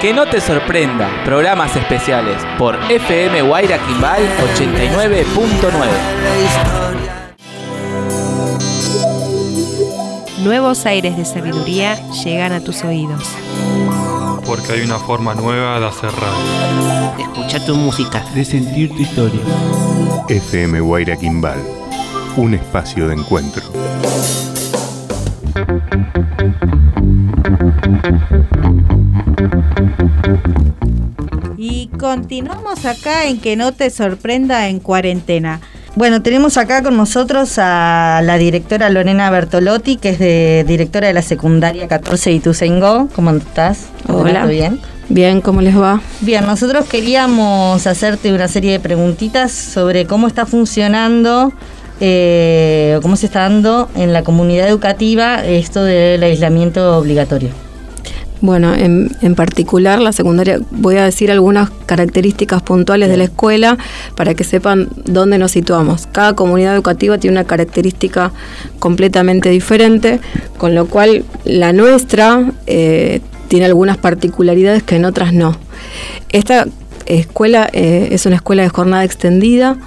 [0.00, 4.22] que no te sorprenda, programas especiales por FM Guaira Quimbal
[4.56, 5.68] 89.9.
[10.44, 13.24] Nuevos aires de sabiduría llegan a tus oídos.
[14.46, 17.16] Porque hay una forma nueva de hacer radio.
[17.16, 18.24] De escuchar tu música.
[18.34, 19.40] De sentir tu historia.
[20.28, 21.58] FM Guaira Quimbal,
[22.38, 23.64] un espacio de encuentro.
[31.56, 35.60] Y continuamos acá en que no te sorprenda en cuarentena.
[35.96, 41.14] Bueno, tenemos acá con nosotros a la directora Lorena Bertolotti, que es de directora de
[41.14, 43.08] la secundaria 14 de Ituzaingó.
[43.16, 43.88] ¿Cómo estás?
[44.06, 44.42] Hola.
[44.42, 44.80] ¿Todo bien?
[45.08, 46.00] Bien, ¿cómo les va?
[46.20, 51.52] Bien, nosotros queríamos hacerte una serie de preguntitas sobre cómo está funcionando
[52.00, 57.50] eh, cómo se está dando en la comunidad educativa esto del aislamiento obligatorio.
[58.40, 63.76] Bueno, en, en particular la secundaria, voy a decir algunas características puntuales de la escuela
[64.14, 66.06] para que sepan dónde nos situamos.
[66.06, 68.30] Cada comunidad educativa tiene una característica
[68.78, 70.20] completamente diferente,
[70.56, 75.56] con lo cual la nuestra eh, tiene algunas particularidades que en otras no.
[76.28, 76.66] Esta
[77.06, 79.78] escuela eh, es una escuela de jornada extendida.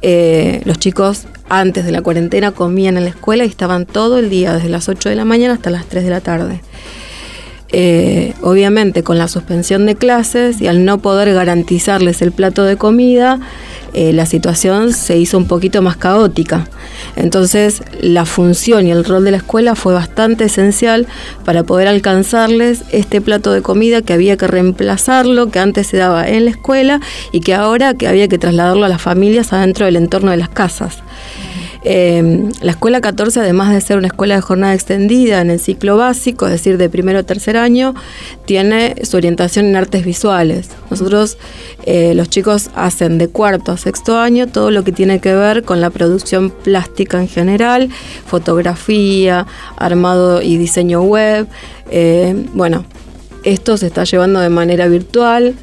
[0.00, 4.30] Eh, los chicos antes de la cuarentena comían en la escuela y estaban todo el
[4.30, 6.60] día, desde las 8 de la mañana hasta las 3 de la tarde.
[7.72, 12.76] Eh, obviamente con la suspensión de clases y al no poder garantizarles el plato de
[12.76, 13.38] comida,
[13.92, 16.68] eh, la situación se hizo un poquito más caótica.
[17.16, 21.06] Entonces la función y el rol de la escuela fue bastante esencial
[21.44, 26.28] para poder alcanzarles este plato de comida que había que reemplazarlo, que antes se daba
[26.28, 27.00] en la escuela
[27.32, 30.48] y que ahora que había que trasladarlo a las familias adentro del entorno de las
[30.48, 30.98] casas.
[31.82, 35.96] Eh, la escuela 14, además de ser una escuela de jornada extendida en el ciclo
[35.96, 37.94] básico, es decir, de primero a tercer año,
[38.44, 40.68] tiene su orientación en artes visuales.
[40.90, 41.38] Nosotros,
[41.86, 45.62] eh, los chicos hacen de cuarto a sexto año todo lo que tiene que ver
[45.62, 47.88] con la producción plástica en general,
[48.26, 51.46] fotografía, armado y diseño web.
[51.90, 52.84] Eh, bueno,
[53.44, 55.54] esto se está llevando de manera virtual,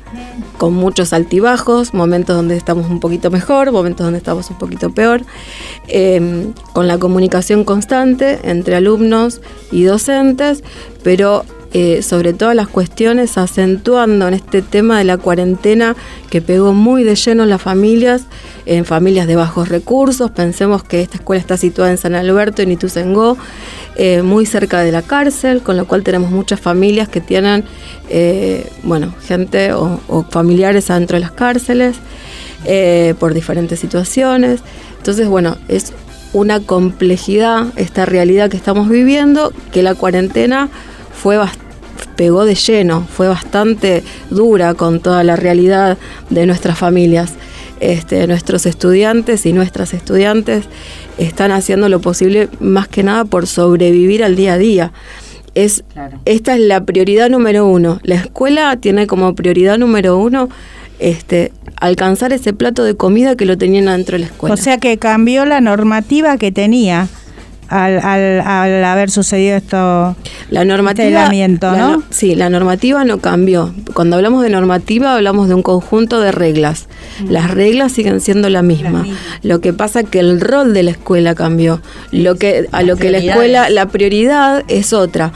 [0.57, 5.21] con muchos altibajos, momentos donde estamos un poquito mejor, momentos donde estamos un poquito peor,
[5.87, 10.63] eh, con la comunicación constante entre alumnos y docentes,
[11.03, 15.95] pero eh, sobre todas las cuestiones acentuando en este tema de la cuarentena
[16.30, 18.24] que pegó muy de lleno en las familias,
[18.65, 20.32] en familias de bajos recursos.
[20.32, 23.38] Pensemos que esta escuela está situada en San Alberto, en Ituzaingó,
[23.95, 27.63] eh, muy cerca de la cárcel, con lo cual tenemos muchas familias que tienen,
[28.09, 31.97] eh, bueno, gente o, o familiares adentro de las cárceles
[32.65, 34.61] eh, por diferentes situaciones.
[34.97, 35.93] Entonces, bueno, es
[36.34, 40.70] una complejidad esta realidad que estamos viviendo, que la cuarentena
[41.22, 41.38] fue
[42.15, 45.97] pegó de lleno, fue bastante dura con toda la realidad
[46.30, 47.34] de nuestras familias.
[47.80, 50.65] Este, nuestros estudiantes y nuestras estudiantes
[51.20, 54.91] están haciendo lo posible más que nada por sobrevivir al día a día.
[55.53, 55.84] Es,
[56.26, 57.99] Esta es la prioridad número uno.
[58.03, 60.49] La escuela tiene como prioridad número uno
[60.99, 64.53] este, alcanzar ese plato de comida que lo tenían dentro de la escuela.
[64.55, 67.07] O sea que cambió la normativa que tenía
[67.70, 70.15] al, al, haber sucedido esto.
[70.49, 71.30] La normativa,
[71.61, 72.03] ¿no?
[72.09, 73.74] sí, la normativa no cambió.
[73.93, 76.88] Cuando hablamos de normativa hablamos de un conjunto de reglas.
[77.20, 77.32] Mm.
[77.32, 79.05] Las reglas siguen siendo la misma.
[79.43, 81.82] Lo que pasa que el rol de la escuela cambió.
[82.11, 85.34] Lo que a lo que la escuela la prioridad es otra.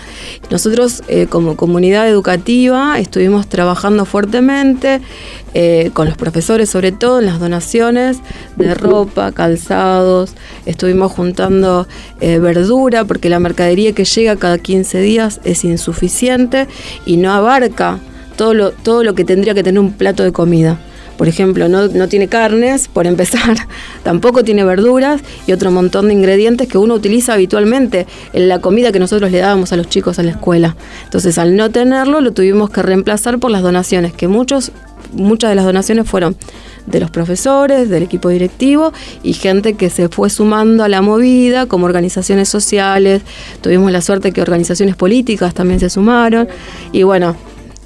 [0.49, 5.01] Nosotros eh, como comunidad educativa estuvimos trabajando fuertemente
[5.53, 8.19] eh, con los profesores sobre todo en las donaciones
[8.55, 10.33] de ropa, calzados,
[10.65, 11.87] estuvimos juntando
[12.21, 16.67] eh, verdura porque la mercadería que llega cada 15 días es insuficiente
[17.05, 17.99] y no abarca
[18.37, 20.79] todo lo, todo lo que tendría que tener un plato de comida.
[21.17, 23.55] Por ejemplo, no, no, tiene carnes, por empezar,
[24.03, 28.91] tampoco tiene verduras y otro montón de ingredientes que uno utiliza habitualmente en la comida
[28.91, 30.75] que nosotros le dábamos a los chicos en la escuela.
[31.03, 34.71] Entonces, al no tenerlo, lo tuvimos que reemplazar por las donaciones, que muchos
[35.13, 36.35] muchas de las donaciones fueron
[36.85, 38.91] de los profesores, del equipo directivo
[39.23, 43.21] y gente que se fue sumando a la movida, como organizaciones sociales.
[43.61, 46.47] Tuvimos la suerte que organizaciones políticas también se sumaron.
[46.91, 47.35] Y bueno,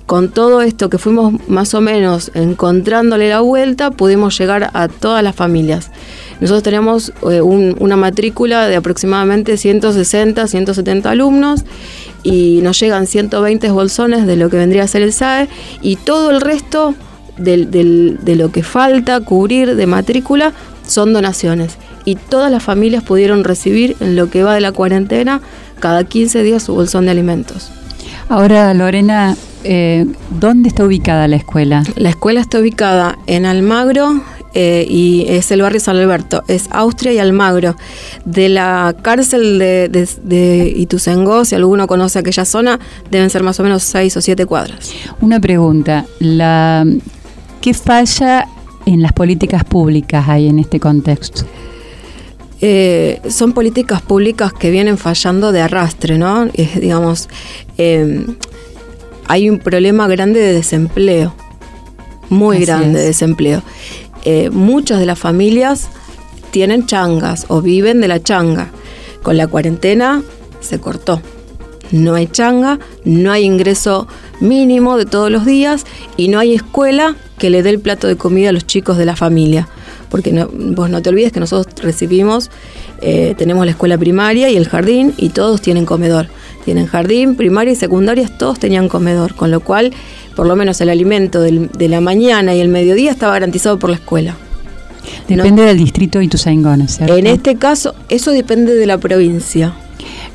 [0.06, 5.24] con todo esto que fuimos más o menos encontrándole la vuelta, pudimos llegar a todas
[5.24, 5.90] las familias.
[6.40, 11.66] Nosotros tenemos eh, una matrícula de aproximadamente 160, 170 alumnos
[12.24, 15.48] y nos llegan 120 bolsones de lo que vendría a ser el SAE
[15.82, 16.94] y todo el resto
[17.38, 20.54] de lo que falta cubrir de matrícula
[20.88, 21.78] son donaciones.
[22.06, 25.42] Y todas las familias pudieron recibir en lo que va de la cuarentena
[25.80, 27.72] cada 15 días su bolsón de alimentos.
[28.30, 30.06] Ahora, Lorena, eh,
[30.40, 31.84] ¿dónde está ubicada la escuela?
[31.96, 34.22] La escuela está ubicada en Almagro,
[34.58, 37.76] eh, y es el barrio San Alberto, es Austria y Almagro.
[38.24, 40.88] De la cárcel de, de,
[41.46, 42.80] si alguno conoce aquella zona,
[43.12, 44.94] deben ser más o menos seis o siete cuadras.
[45.20, 46.86] Una pregunta, la,
[47.62, 48.48] ¿qué falla
[48.86, 51.44] en las políticas públicas hay en este contexto?
[52.62, 56.46] Eh, son políticas públicas que vienen fallando de arrastre, ¿no?
[56.46, 57.30] digamos,
[57.78, 58.26] eh,
[59.28, 61.36] hay un problema grande de desempleo,
[62.30, 63.62] muy grande de desempleo.
[64.24, 65.90] Eh, muchas de las familias
[66.52, 68.70] tienen changas o viven de la changa.
[69.22, 70.24] Con la cuarentena
[70.62, 71.22] se cortó.
[71.92, 74.08] No hay changa, no hay ingreso
[74.40, 75.86] mínimo de todos los días
[76.18, 79.06] y no hay escuela que le dé el plato de comida a los chicos de
[79.06, 79.68] la familia.
[80.10, 82.50] Porque vos no te olvides que nosotros recibimos,
[83.02, 86.28] eh, tenemos la escuela primaria y el jardín y todos tienen comedor.
[86.64, 89.94] Tienen jardín, primaria y secundaria, todos tenían comedor, con lo cual
[90.36, 93.98] por lo menos el alimento de la mañana y el mediodía estaba garantizado por la
[93.98, 94.36] escuela.
[95.28, 97.18] Depende del distrito y Ituzaingó, ¿cierto?
[97.18, 99.74] En este caso, eso depende de la provincia.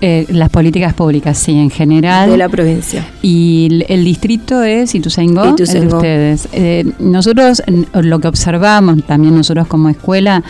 [0.03, 2.31] Eh, las políticas públicas, sí, en general.
[2.31, 3.07] De la provincia.
[3.21, 5.89] Y el, distrito es Ituzaingó, Ituzaingó.
[5.89, 6.49] de ustedes.
[6.53, 10.43] Eh, nosotros lo que observamos, también nosotros como escuela,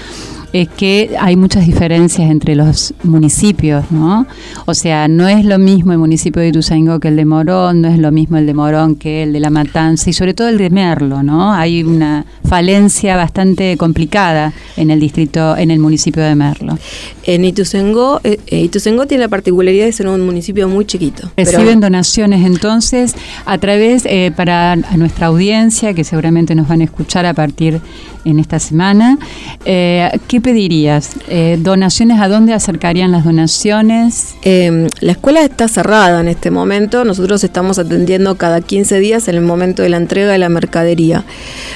[0.52, 4.26] es que hay muchas diferencias entre los municipios, ¿no?
[4.66, 7.88] O sea, no es lo mismo el municipio de Ituzaingó que el de Morón, no
[7.88, 10.58] es lo mismo el de Morón que el de La Matanza y sobre todo el
[10.58, 11.52] de Merlo, ¿no?
[11.52, 16.78] Hay una falencia bastante complicada en el distrito, en el municipio de Merlo.
[17.24, 21.30] En Ituzaingó, eh, eh, Ituzaingó tiene la particularidad de ser un municipio muy chiquito.
[21.36, 23.14] Reciben donaciones entonces
[23.46, 27.80] a través, eh, para nuestra audiencia, que seguramente nos van a escuchar a partir
[28.24, 29.18] en esta semana,
[29.64, 31.10] ¿qué pedirías?
[31.28, 34.34] Eh, ¿Donaciones a dónde acercarían las donaciones?
[34.42, 37.04] Em, la escuela está cerrada en este momento.
[37.04, 41.24] Nosotros estamos atendiendo cada 15 días en el momento de la entrega de la mercadería.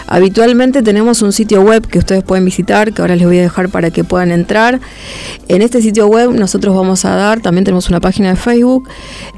[0.07, 3.69] Habitualmente tenemos un sitio web que ustedes pueden visitar, que ahora les voy a dejar
[3.69, 4.81] para que puedan entrar.
[5.49, 8.89] En este sitio web nosotros vamos a dar, también tenemos una página de Facebook,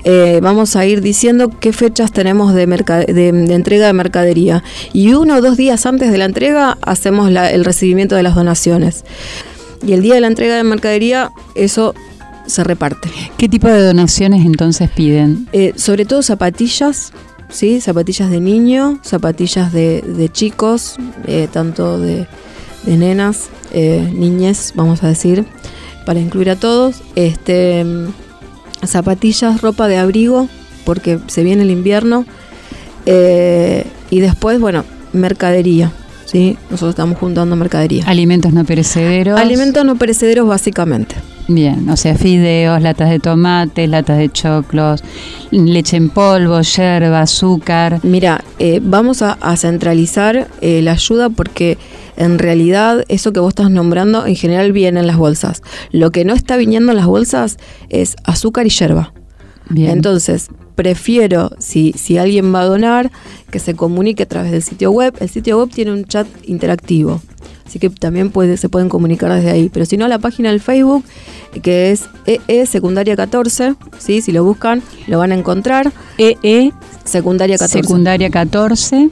[0.04, 4.62] eh, vamos a ir diciendo qué fechas tenemos de, de, entrega de mercadería.
[4.92, 9.04] Y uno o dos días antes de la entrega hacemos el recibimiento de las donaciones.
[9.86, 11.94] Y el día de la entrega de mercadería, eso
[12.46, 13.08] se reparte.
[13.36, 15.48] ¿Qué tipo de donaciones entonces piden?
[15.52, 17.12] Eh, sobre todo zapatillas,
[17.48, 17.80] ¿sí?
[17.80, 20.96] Zapatillas de niño, zapatillas de, chicos,
[21.26, 22.26] eh, tanto de,
[22.86, 25.44] nenas, eh, niñez, vamos a decir,
[26.04, 27.02] para incluir a todos.
[27.16, 27.84] Este,
[28.84, 30.48] zapatillas, ropa de abrigo,
[30.84, 32.24] porque se viene el invierno.
[34.08, 35.92] y después, bueno, mercadería
[36.26, 36.58] ¿sí?
[36.70, 38.04] Nosotros estamos juntando mercadería.
[38.06, 39.40] Alimentos no perecederos.
[39.40, 41.16] Alimentos no perecederos básicamente.
[41.48, 45.04] Bien, o sea, fideos, latas de tomate, latas de choclos,
[45.52, 48.00] leche en polvo, yerba, azúcar.
[48.02, 51.78] Mira, eh, vamos a, a centralizar eh, la ayuda porque
[52.16, 55.62] en realidad eso que vos estás nombrando en general viene en las bolsas.
[55.92, 57.58] Lo que no está viniendo en las bolsas
[57.90, 59.12] es azúcar y yerba.
[59.68, 59.90] Bien.
[59.90, 63.10] Entonces, prefiero, si, si alguien va a donar,
[63.50, 65.14] que se comunique a través del sitio web.
[65.20, 67.20] El sitio web tiene un chat interactivo.
[67.66, 69.68] Así que también puede, se pueden comunicar desde ahí.
[69.72, 71.04] Pero si no, la página del Facebook,
[71.62, 74.20] que es EE Secundaria 14, ¿sí?
[74.20, 75.92] si lo buscan, lo van a encontrar.
[76.16, 76.72] EE
[77.04, 77.82] Secundaria 14.
[77.82, 79.10] Secundaria 14.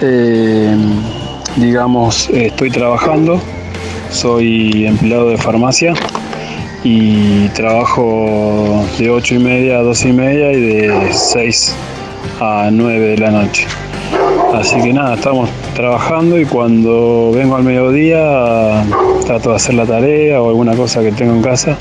[0.00, 0.76] eh,
[1.56, 3.40] digamos, eh, estoy trabajando.
[4.10, 5.94] Soy empleado de farmacia
[6.84, 11.74] y trabajo de 8 y media a 12 y media y de 6
[12.40, 13.66] a 9 de la noche.
[14.54, 18.84] Así que nada, estamos trabajando y cuando vengo al mediodía
[19.26, 21.76] trato de hacer la tarea o alguna cosa que tengo en casa,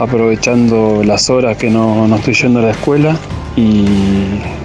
[0.00, 3.16] aprovechando las horas que no, no estoy yendo a la escuela
[3.54, 3.84] y,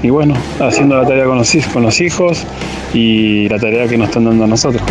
[0.02, 2.46] y bueno, haciendo la tarea con los, con los hijos
[2.94, 4.82] y la tarea que nos están dando a nosotros.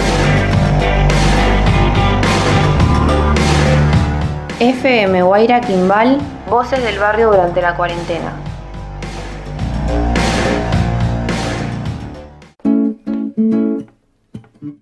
[4.87, 8.33] FM Guaira Quimbal, voces del barrio durante la cuarentena.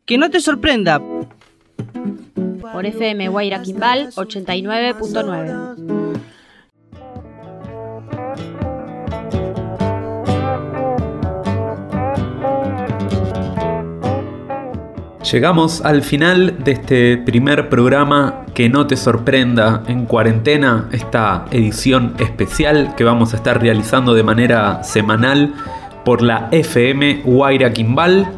[0.04, 1.00] Que no te sorprenda.
[2.60, 6.03] Por FM Guaira Quimbal 89.9.
[15.32, 22.14] Llegamos al final de este primer programa que no te sorprenda en cuarentena, esta edición
[22.18, 25.54] especial que vamos a estar realizando de manera semanal
[26.04, 28.30] por la FM Guaira Quimbal.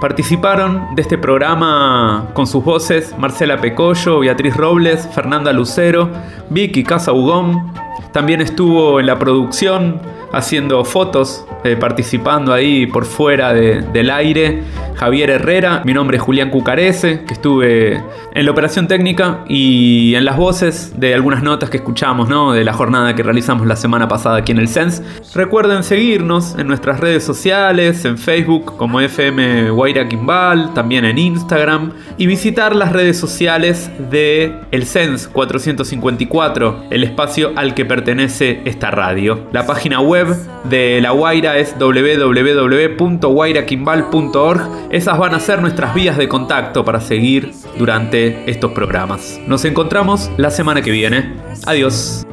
[0.00, 6.08] Participaron de este programa con sus voces Marcela Pecollo, Beatriz Robles, Fernanda Lucero,
[6.48, 7.72] Vicky Casa Ugón.
[8.12, 10.00] También estuvo en la producción
[10.32, 14.62] haciendo fotos, eh, participando ahí por fuera de- del aire.
[14.96, 18.02] Javier Herrera, mi nombre es Julián Cucarese, que estuve
[18.32, 22.52] en la operación técnica y en las voces de algunas notas que escuchamos, ¿no?
[22.52, 25.02] De la jornada que realizamos la semana pasada aquí en el SENS.
[25.34, 31.92] Recuerden seguirnos en nuestras redes sociales, en Facebook como FM Guaira Quimbal, también en Instagram,
[32.16, 38.90] y visitar las redes sociales de el SENS 454, el espacio al que pertenece esta
[38.90, 39.40] radio.
[39.52, 40.15] La página web
[40.64, 44.60] de La Guaira es www.guairaquimbal.org.
[44.90, 49.38] Esas van a ser nuestras vías de contacto para seguir durante estos programas.
[49.46, 51.36] Nos encontramos la semana que viene.
[51.66, 52.26] Adiós.